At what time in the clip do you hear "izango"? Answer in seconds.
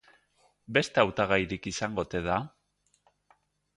1.73-2.07